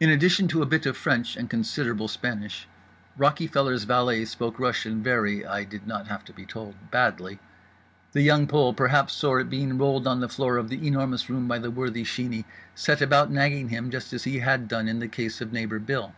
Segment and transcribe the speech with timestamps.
[0.00, 2.66] In addition to a bit of French and considerable Spanish,
[3.18, 7.38] Rockyfeller's valet spoke Russian very (I did not have to be told) badly.
[8.12, 11.46] The Young Pole, perhaps sore at being rolled on the floor of The Enormous Room
[11.46, 15.08] by the worthy Sheeney, set about nagging him just as he had done in the
[15.08, 16.14] case of neighbour Bill.